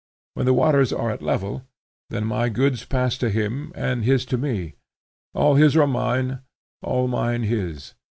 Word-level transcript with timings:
When 0.33 0.47
the 0.47 0.53
waters 0.55 0.91
are 0.91 1.11
at 1.11 1.21
level, 1.21 1.61
then 2.09 2.25
my 2.25 2.49
goods 2.49 2.85
pass 2.85 3.19
to 3.19 3.29
him, 3.29 3.71
and 3.75 4.03
his 4.03 4.25
to 4.33 4.37
me. 4.39 4.73
All 5.35 5.53
his 5.53 5.75
are 5.75 5.85
mine, 5.85 6.39
all 6.81 7.07
mine 7.07 7.43
his. 7.43 7.93